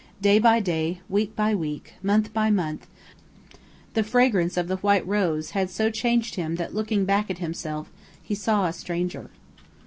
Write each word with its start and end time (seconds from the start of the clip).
Day 0.19 0.39
by 0.39 0.59
day, 0.59 0.99
week 1.09 1.35
by 1.35 1.53
week, 1.53 1.93
month 2.01 2.33
by 2.33 2.49
month, 2.49 2.87
the 3.93 4.01
fragrance 4.01 4.57
of 4.57 4.67
the 4.67 4.77
white 4.77 5.05
rose 5.05 5.51
had 5.51 5.69
so 5.69 5.91
changed 5.91 6.33
him 6.33 6.55
that 6.55 6.73
looking 6.73 7.05
back 7.05 7.29
at 7.29 7.37
himself, 7.37 7.87
he 8.23 8.33
saw 8.33 8.65
a 8.65 8.73
stranger. 8.73 9.29